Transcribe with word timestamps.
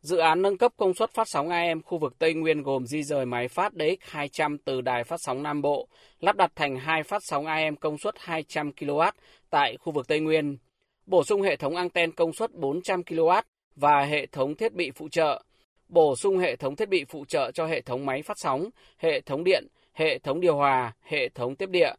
Dự 0.00 0.16
án 0.16 0.42
nâng 0.42 0.58
cấp 0.58 0.72
công 0.76 0.94
suất 0.94 1.10
phát 1.10 1.28
sóng 1.28 1.48
AM 1.48 1.82
khu 1.82 1.98
vực 1.98 2.18
Tây 2.18 2.34
Nguyên 2.34 2.62
gồm 2.62 2.86
di 2.86 3.02
rời 3.02 3.26
máy 3.26 3.48
phát 3.48 3.72
DX200 3.72 4.56
từ 4.64 4.80
đài 4.80 5.04
phát 5.04 5.20
sóng 5.20 5.42
Nam 5.42 5.62
Bộ, 5.62 5.88
lắp 6.20 6.36
đặt 6.36 6.52
thành 6.56 6.76
hai 6.76 7.02
phát 7.02 7.22
sóng 7.24 7.46
AM 7.46 7.76
công 7.76 7.98
suất 7.98 8.14
200 8.18 8.70
kW 8.70 9.12
tại 9.50 9.76
khu 9.76 9.92
vực 9.92 10.08
Tây 10.08 10.20
Nguyên, 10.20 10.58
bổ 11.06 11.24
sung 11.24 11.42
hệ 11.42 11.56
thống 11.56 11.76
anten 11.76 12.12
công 12.12 12.32
suất 12.32 12.54
400 12.54 13.02
kW 13.02 13.42
và 13.76 14.04
hệ 14.04 14.26
thống 14.26 14.54
thiết 14.54 14.72
bị 14.72 14.90
phụ 14.90 15.08
trợ, 15.08 15.42
bổ 15.88 16.16
sung 16.16 16.38
hệ 16.38 16.56
thống 16.56 16.76
thiết 16.76 16.88
bị 16.88 17.04
phụ 17.04 17.24
trợ 17.24 17.50
cho 17.50 17.66
hệ 17.66 17.80
thống 17.80 18.06
máy 18.06 18.22
phát 18.22 18.38
sóng, 18.38 18.70
hệ 18.98 19.20
thống 19.20 19.44
điện, 19.44 19.66
hệ 19.92 20.18
thống 20.18 20.40
điều 20.40 20.56
hòa, 20.56 20.92
hệ 21.02 21.28
thống 21.28 21.56
tiếp 21.56 21.70
địa. 21.70 21.92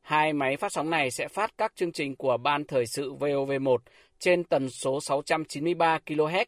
Hai 0.00 0.32
máy 0.32 0.56
phát 0.56 0.72
sóng 0.72 0.90
này 0.90 1.10
sẽ 1.10 1.28
phát 1.28 1.58
các 1.58 1.72
chương 1.76 1.92
trình 1.92 2.16
của 2.16 2.36
Ban 2.36 2.64
Thời 2.64 2.86
sự 2.86 3.12
VOV1 3.12 3.76
trên 4.18 4.44
tần 4.44 4.70
số 4.70 5.00
693 5.00 5.98
kHz 6.06 6.44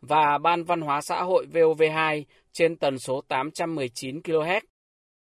và 0.00 0.38
Ban 0.38 0.64
Văn 0.64 0.80
hóa 0.80 1.00
xã 1.00 1.22
hội 1.22 1.46
VOV2 1.52 2.24
trên 2.52 2.76
tần 2.76 2.98
số 2.98 3.20
819 3.28 4.20
kHz. 4.20 4.60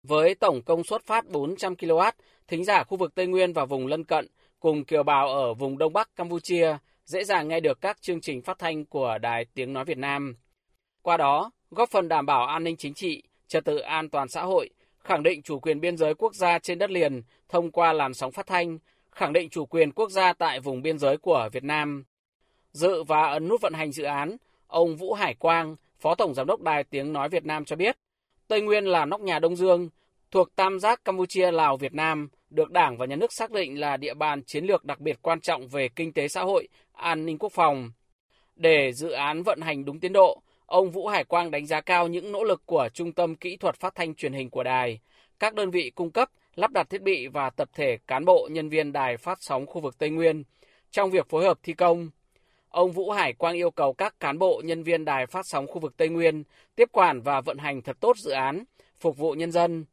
Với 0.03 0.35
tổng 0.35 0.62
công 0.62 0.84
suất 0.84 1.03
phát 1.05 1.25
400 1.27 1.73
kW, 1.73 2.12
thính 2.48 2.66
giả 2.66 2.84
khu 2.84 2.98
vực 2.98 3.15
Tây 3.15 3.27
Nguyên 3.27 3.53
và 3.53 3.65
vùng 3.65 3.88
lân 3.88 4.03
cận 4.03 4.27
cùng 4.59 4.85
kiều 4.85 5.03
bào 5.03 5.27
ở 5.27 5.53
vùng 5.53 5.77
Đông 5.77 5.93
Bắc 5.93 6.15
Campuchia 6.15 6.77
dễ 7.05 7.23
dàng 7.23 7.48
nghe 7.48 7.59
được 7.59 7.81
các 7.81 8.02
chương 8.02 8.21
trình 8.21 8.41
phát 8.41 8.59
thanh 8.59 8.85
của 8.85 9.17
Đài 9.21 9.45
Tiếng 9.53 9.73
Nói 9.73 9.85
Việt 9.85 9.98
Nam. 9.98 10.35
Qua 11.01 11.17
đó, 11.17 11.51
góp 11.71 11.90
phần 11.90 12.07
đảm 12.07 12.26
bảo 12.26 12.45
an 12.45 12.63
ninh 12.63 12.77
chính 12.77 12.93
trị, 12.93 13.23
trật 13.48 13.65
tự 13.65 13.77
an 13.77 14.09
toàn 14.09 14.27
xã 14.27 14.41
hội, 14.41 14.70
khẳng 14.99 15.23
định 15.23 15.41
chủ 15.41 15.59
quyền 15.59 15.79
biên 15.79 15.98
giới 15.98 16.13
quốc 16.13 16.35
gia 16.35 16.59
trên 16.59 16.79
đất 16.79 16.91
liền 16.91 17.21
thông 17.49 17.71
qua 17.71 17.93
làn 17.93 18.13
sóng 18.13 18.31
phát 18.31 18.48
thanh, 18.48 18.77
khẳng 19.12 19.34
định 19.34 19.49
chủ 19.49 19.65
quyền 19.65 19.91
quốc 19.91 20.12
gia 20.12 20.34
tại 20.34 20.59
vùng 20.59 20.81
biên 20.81 20.98
giới 20.98 21.17
của 21.17 21.49
Việt 21.51 21.63
Nam. 21.63 22.03
Dự 22.71 23.03
và 23.03 23.27
ấn 23.27 23.48
nút 23.48 23.62
vận 23.62 23.73
hành 23.73 23.91
dự 23.91 24.03
án, 24.03 24.38
ông 24.71 24.95
Vũ 24.95 25.13
Hải 25.13 25.34
Quang, 25.34 25.75
Phó 25.99 26.16
Tổng 26.16 26.34
Giám 26.34 26.48
đốc 26.48 26.61
Đài 26.61 26.84
Tiếng 26.84 27.13
Nói 27.13 27.29
Việt 27.29 27.45
Nam 27.45 27.66
cho 27.66 27.75
biết, 27.75 27.95
Tây 28.48 28.62
Nguyên 28.62 28.85
là 28.85 29.05
nóc 29.05 29.21
nhà 29.21 29.40
Đông 29.40 29.55
Dương, 29.55 29.90
thuộc 30.32 30.55
tam 30.55 30.79
giác 30.79 31.05
Campuchia, 31.05 31.51
Lào, 31.51 31.77
Việt 31.77 31.93
Nam, 31.93 32.29
được 32.49 32.71
Đảng 32.71 32.98
và 32.98 33.05
Nhà 33.05 33.15
nước 33.15 33.34
xác 33.34 33.51
định 33.51 33.79
là 33.79 33.98
địa 33.98 34.13
bàn 34.13 34.43
chiến 34.43 34.65
lược 34.65 34.85
đặc 34.85 34.99
biệt 34.99 35.20
quan 35.21 35.41
trọng 35.41 35.68
về 35.68 35.90
kinh 35.96 36.13
tế 36.13 36.27
xã 36.27 36.41
hội, 36.41 36.68
an 36.93 37.26
ninh 37.26 37.37
quốc 37.37 37.51
phòng. 37.51 37.91
Để 38.55 38.91
dự 38.93 39.09
án 39.09 39.43
vận 39.43 39.62
hành 39.62 39.85
đúng 39.85 39.99
tiến 39.99 40.13
độ, 40.13 40.41
ông 40.65 40.91
Vũ 40.91 41.07
Hải 41.07 41.24
Quang 41.24 41.51
đánh 41.51 41.65
giá 41.65 41.81
cao 41.81 42.07
những 42.07 42.31
nỗ 42.31 42.43
lực 42.43 42.62
của 42.65 42.90
Trung 42.93 43.13
tâm 43.13 43.35
Kỹ 43.35 43.57
thuật 43.57 43.76
Phát 43.76 43.96
thanh 43.96 44.15
Truyền 44.15 44.34
hình 44.34 44.49
của 44.49 44.63
đài, 44.63 44.99
các 45.40 45.53
đơn 45.53 45.71
vị 45.71 45.91
cung 45.96 46.12
cấp, 46.12 46.29
lắp 46.55 46.71
đặt 46.71 46.90
thiết 46.90 47.01
bị 47.01 47.27
và 47.27 47.49
tập 47.49 47.70
thể 47.74 47.98
cán 48.07 48.26
bộ 48.26 48.49
nhân 48.51 48.70
viên 48.70 48.91
đài 48.91 49.18
phát 49.18 49.37
sóng 49.41 49.65
khu 49.65 49.81
vực 49.81 49.98
Tây 49.98 50.09
Nguyên 50.09 50.43
trong 50.91 51.12
việc 51.12 51.29
phối 51.29 51.43
hợp 51.43 51.59
thi 51.63 51.74
công. 51.74 52.09
Ông 52.72 52.91
Vũ 52.91 53.12
Hải 53.12 53.34
Quang 53.34 53.55
yêu 53.55 53.72
cầu 53.72 53.94
các 53.94 54.20
cán 54.20 54.40
bộ 54.40 54.62
nhân 54.66 54.84
viên 54.84 55.05
đài 55.05 55.26
phát 55.27 55.46
sóng 55.46 55.68
khu 55.68 55.80
vực 55.80 55.98
Tây 55.98 56.10
Nguyên 56.10 56.44
tiếp 56.76 56.90
quản 56.91 57.22
và 57.22 57.41
vận 57.41 57.58
hành 57.58 57.82
thật 57.82 57.98
tốt 58.00 58.18
dự 58.18 58.32
án, 58.32 58.64
phục 59.00 59.18
vụ 59.18 59.34
nhân 59.34 59.52
dân. 59.52 59.86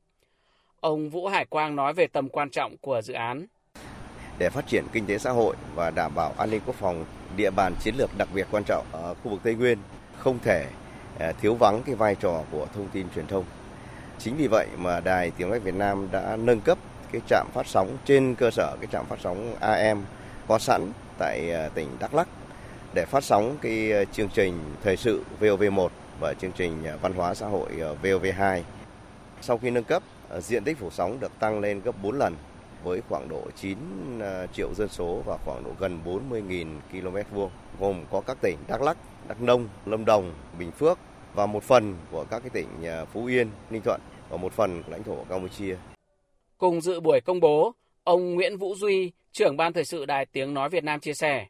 Ông 0.80 1.10
Vũ 1.10 1.26
Hải 1.26 1.44
Quang 1.44 1.76
nói 1.76 1.92
về 1.92 2.06
tầm 2.06 2.28
quan 2.28 2.50
trọng 2.50 2.76
của 2.76 3.02
dự 3.02 3.14
án. 3.14 3.46
Để 4.38 4.50
phát 4.50 4.66
triển 4.66 4.84
kinh 4.92 5.06
tế 5.06 5.18
xã 5.18 5.30
hội 5.30 5.56
và 5.74 5.90
đảm 5.90 6.14
bảo 6.14 6.34
an 6.38 6.50
ninh 6.50 6.60
quốc 6.66 6.76
phòng, 6.76 7.04
địa 7.36 7.50
bàn 7.50 7.74
chiến 7.80 7.94
lược 7.94 8.10
đặc 8.18 8.28
biệt 8.34 8.46
quan 8.50 8.64
trọng 8.64 8.86
ở 8.92 9.14
khu 9.14 9.30
vực 9.30 9.40
Tây 9.42 9.54
Nguyên 9.54 9.78
không 10.18 10.38
thể 10.42 10.66
à, 11.18 11.32
thiếu 11.40 11.54
vắng 11.54 11.82
cái 11.86 11.94
vai 11.94 12.14
trò 12.14 12.42
của 12.52 12.66
thông 12.74 12.88
tin 12.92 13.06
truyền 13.14 13.26
thông. 13.26 13.44
Chính 14.18 14.36
vì 14.36 14.46
vậy 14.46 14.66
mà 14.76 15.00
Đài 15.00 15.30
Tiếng 15.30 15.50
nói 15.50 15.60
Việt 15.60 15.74
Nam 15.74 16.08
đã 16.12 16.36
nâng 16.36 16.60
cấp 16.60 16.78
cái 17.12 17.20
trạm 17.28 17.46
phát 17.54 17.66
sóng 17.66 17.96
trên 18.04 18.34
cơ 18.34 18.50
sở 18.50 18.76
cái 18.80 18.88
trạm 18.92 19.06
phát 19.06 19.18
sóng 19.22 19.54
AM 19.60 20.04
có 20.48 20.58
sẵn 20.58 20.92
tại 21.18 21.52
à, 21.52 21.68
tỉnh 21.74 21.88
Đắk 22.00 22.14
Lắk 22.14 22.28
để 22.94 23.04
phát 23.04 23.24
sóng 23.24 23.56
cái 23.62 23.90
ờ, 23.92 24.04
chương 24.04 24.28
trình 24.28 24.58
thời 24.82 24.96
sự 24.96 25.22
VOV1 25.40 25.88
và 26.20 26.34
chương 26.34 26.52
trình 26.52 26.84
ờ, 26.84 26.98
văn 27.02 27.12
hóa 27.12 27.34
xã 27.34 27.46
hội 27.46 27.70
ờ, 27.80 27.96
VOV2. 28.02 28.62
Sau 29.40 29.58
khi 29.58 29.70
nâng 29.70 29.84
cấp, 29.84 30.02
diện 30.40 30.64
tích 30.64 30.78
phủ 30.78 30.90
sóng 30.90 31.20
được 31.20 31.32
tăng 31.40 31.60
lên 31.60 31.80
gấp 31.80 32.02
4 32.02 32.18
lần 32.18 32.34
với 32.84 33.00
khoảng 33.08 33.28
độ 33.28 33.42
9 33.56 33.78
triệu 34.52 34.74
dân 34.74 34.88
số 34.88 35.22
và 35.26 35.36
khoảng 35.44 35.64
độ 35.64 35.70
gần 35.78 35.98
40.000 36.04 36.66
km 36.92 37.34
vuông, 37.34 37.50
gồm 37.80 38.04
có 38.10 38.20
các 38.20 38.38
tỉnh 38.40 38.56
Đắk 38.68 38.82
Lắk, 38.82 38.96
Đắk 39.28 39.42
Nông, 39.42 39.68
Lâm 39.86 40.04
Đồng, 40.04 40.32
Bình 40.58 40.70
Phước 40.70 40.98
và 41.34 41.46
một 41.46 41.62
phần 41.62 41.96
của 42.10 42.24
các 42.30 42.38
cái 42.38 42.50
tỉnh 42.50 42.68
Phú 43.12 43.24
Yên, 43.26 43.50
Ninh 43.70 43.82
Thuận 43.84 44.00
và 44.28 44.36
một 44.36 44.52
phần 44.52 44.82
lãnh 44.86 45.02
thổ 45.02 45.24
Campuchia. 45.24 45.76
Cùng 46.58 46.80
dự 46.80 47.00
buổi 47.00 47.20
công 47.20 47.40
bố, 47.40 47.72
ông 48.04 48.34
Nguyễn 48.34 48.56
Vũ 48.56 48.74
Duy, 48.74 49.12
trưởng 49.32 49.56
ban 49.56 49.72
thời 49.72 49.84
sự 49.84 50.06
Đài 50.06 50.26
Tiếng 50.26 50.54
Nói 50.54 50.68
Việt 50.68 50.84
Nam 50.84 51.00
chia 51.00 51.14
sẻ, 51.14 51.46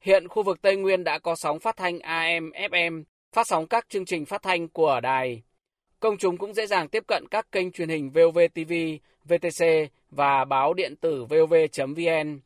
hiện 0.00 0.28
khu 0.28 0.42
vực 0.42 0.62
Tây 0.62 0.76
Nguyên 0.76 1.04
đã 1.04 1.18
có 1.18 1.34
sóng 1.36 1.58
phát 1.58 1.76
thanh 1.76 1.98
AM, 1.98 2.50
FM, 2.50 3.02
phát 3.32 3.46
sóng 3.46 3.66
các 3.66 3.86
chương 3.88 4.04
trình 4.04 4.26
phát 4.26 4.42
thanh 4.42 4.68
của 4.68 5.00
đài. 5.02 5.42
Công 6.00 6.18
chúng 6.18 6.36
cũng 6.36 6.54
dễ 6.54 6.66
dàng 6.66 6.88
tiếp 6.88 7.04
cận 7.06 7.28
các 7.30 7.52
kênh 7.52 7.72
truyền 7.72 7.88
hình 7.88 8.10
VOV 8.10 8.38
TV, 8.54 8.72
VTC 9.24 9.66
và 10.10 10.44
báo 10.44 10.74
điện 10.74 10.96
tử 10.96 11.24
vov.vn. 11.24 12.40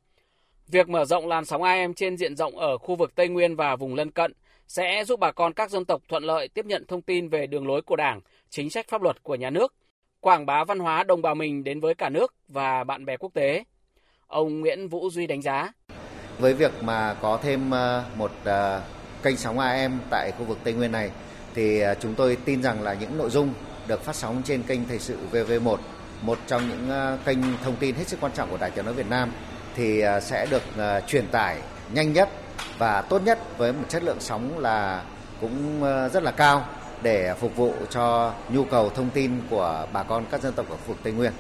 Việc 0.69 0.89
mở 0.89 1.05
rộng 1.05 1.29
làn 1.29 1.45
sóng 1.45 1.63
AM 1.63 1.95
trên 1.95 2.17
diện 2.17 2.37
rộng 2.37 2.59
ở 2.59 2.79
khu 2.79 2.97
vực 2.97 3.15
Tây 3.15 3.29
Nguyên 3.29 3.57
và 3.57 3.77
vùng 3.77 3.95
lân 3.95 4.11
cận 4.11 4.33
sẽ 4.67 5.05
giúp 5.05 5.21
bà 5.21 5.33
con 5.33 5.53
các 5.53 5.71
dân 5.71 5.85
tộc 5.85 6.03
thuận 6.09 6.25
lợi 6.25 6.49
tiếp 6.49 6.67
nhận 6.67 6.85
thông 6.87 7.03
tin 7.03 7.29
về 7.29 7.47
đường 7.47 7.67
lối 7.67 7.83
của 7.83 7.97
Đảng, 7.97 8.21
chính 8.51 8.71
sách 8.71 8.89
pháp 8.89 9.03
luật 9.03 9.23
của 9.23 9.35
nhà 9.35 9.51
nước, 9.51 9.75
quảng 10.21 10.47
bá 10.47 10.65
văn 10.65 10.79
hóa 10.79 11.05
đồng 11.05 11.23
bào 11.23 11.35
mình 11.35 11.65
đến 11.65 11.81
với 11.81 11.95
cả 11.95 12.09
nước 12.09 12.35
và 12.49 12.85
bạn 12.85 13.05
bè 13.05 13.17
quốc 13.17 13.35
tế. 13.35 13.65
Ông 14.27 14.61
Nguyễn 14.61 14.89
Vũ 14.89 15.11
Duy 15.11 15.27
đánh 15.27 15.43
giá. 15.43 15.73
Với 16.39 16.55
việc 16.55 16.83
mà 16.83 17.15
có 17.15 17.39
thêm 17.43 17.71
ờ, 17.71 18.05
một 18.17 18.33
ờ, 18.45 18.81
kênh 19.23 19.37
sóng 19.37 19.59
AM 19.59 20.01
tại 20.11 20.33
khu 20.39 20.45
vực 20.45 20.59
Tây 20.65 20.75
Nguyên 20.75 20.93
này 20.93 21.11
thì 21.55 21.81
ờ, 21.81 21.95
chúng 22.01 22.15
tôi 22.15 22.37
tin 22.45 22.63
rằng 22.63 22.83
là 22.83 22.95
những 22.95 23.19
nội 23.19 23.31
dung 23.31 23.55
được 23.87 24.05
phát 24.05 24.17
sóng 24.17 24.43
trên 24.45 24.63
kênh 24.63 24.89
Thời 24.89 24.99
sự 24.99 25.17
VV1, 25.33 25.77
một 26.23 26.39
trong 26.47 26.69
những 26.69 27.17
kênh 27.25 27.39
thông 27.65 27.77
tin 27.77 27.95
hết 27.95 28.09
sức 28.09 28.21
quan 28.21 28.33
trọng 28.33 28.51
của 28.51 28.57
Đài 28.57 28.71
Tiếng 28.71 28.85
nói 28.85 28.95
Việt 28.95 29.11
Nam 29.11 29.33
thì 29.77 30.03
sẽ 30.23 30.47
được 30.51 30.63
truyền 31.07 31.27
tải 31.27 31.59
nhanh 31.93 32.13
nhất 32.13 32.29
và 32.79 33.03
tốt 33.03 33.23
nhất 33.25 33.39
với 33.59 33.73
một 33.73 33.85
chất 33.89 34.03
lượng 34.03 34.21
sóng 34.21 34.59
là 34.59 35.03
cũng 35.41 35.83
rất 36.13 36.23
là 36.23 36.31
cao 36.31 36.67
để 37.03 37.35
phục 37.41 37.57
vụ 37.57 37.75
cho 37.91 38.33
nhu 38.49 38.65
cầu 38.65 38.91
thông 38.91 39.11
tin 39.11 39.41
của 39.51 39.87
bà 39.93 40.03
con 40.03 40.25
các 40.31 40.43
dân 40.43 40.53
tộc 40.53 40.67
ở 40.71 40.77
khu 40.77 40.83
vực 40.87 40.97
Tây 41.03 41.13
Nguyên. 41.13 41.33